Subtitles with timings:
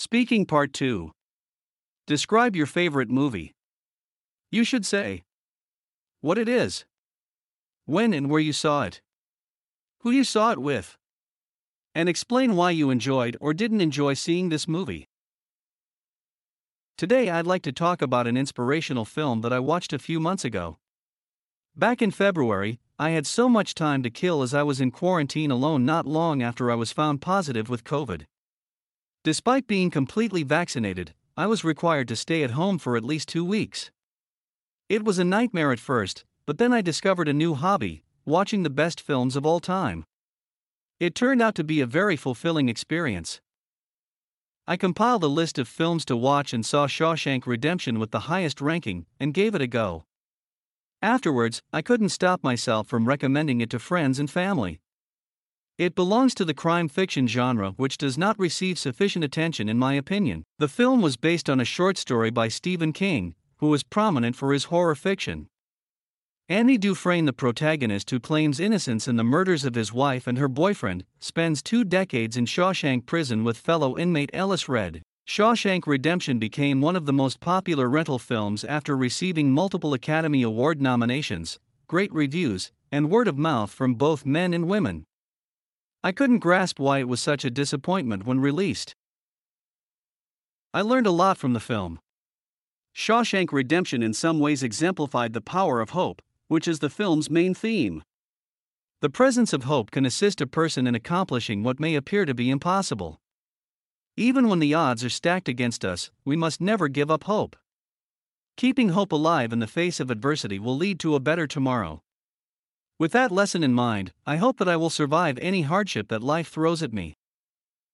[0.00, 1.10] Speaking Part 2
[2.06, 3.56] Describe your favorite movie.
[4.48, 5.24] You should say
[6.20, 6.84] what it is,
[7.84, 9.00] when and where you saw it,
[10.02, 10.96] who you saw it with,
[11.96, 15.08] and explain why you enjoyed or didn't enjoy seeing this movie.
[16.96, 20.44] Today, I'd like to talk about an inspirational film that I watched a few months
[20.44, 20.78] ago.
[21.74, 25.50] Back in February, I had so much time to kill as I was in quarantine
[25.50, 28.26] alone not long after I was found positive with COVID.
[29.24, 33.44] Despite being completely vaccinated, I was required to stay at home for at least two
[33.44, 33.90] weeks.
[34.88, 38.70] It was a nightmare at first, but then I discovered a new hobby watching the
[38.70, 40.04] best films of all time.
[41.00, 43.40] It turned out to be a very fulfilling experience.
[44.66, 48.60] I compiled a list of films to watch and saw Shawshank Redemption with the highest
[48.60, 50.04] ranking and gave it a go.
[51.00, 54.80] Afterwards, I couldn't stop myself from recommending it to friends and family.
[55.78, 59.94] It belongs to the crime fiction genre, which does not receive sufficient attention, in my
[59.94, 60.42] opinion.
[60.58, 64.52] The film was based on a short story by Stephen King, who was prominent for
[64.52, 65.46] his horror fiction.
[66.48, 70.48] Andy Dufresne, the protagonist who claims innocence in the murders of his wife and her
[70.48, 75.02] boyfriend, spends two decades in Shawshank prison with fellow inmate Ellis Red.
[75.28, 80.82] Shawshank Redemption became one of the most popular rental films after receiving multiple Academy Award
[80.82, 85.04] nominations, great reviews, and word of mouth from both men and women.
[86.04, 88.94] I couldn't grasp why it was such a disappointment when released.
[90.72, 91.98] I learned a lot from the film.
[92.94, 97.54] Shawshank Redemption in some ways exemplified the power of hope, which is the film's main
[97.54, 98.02] theme.
[99.00, 102.50] The presence of hope can assist a person in accomplishing what may appear to be
[102.50, 103.20] impossible.
[104.16, 107.56] Even when the odds are stacked against us, we must never give up hope.
[108.56, 112.02] Keeping hope alive in the face of adversity will lead to a better tomorrow.
[112.98, 116.48] With that lesson in mind, I hope that I will survive any hardship that life
[116.48, 117.17] throws at me.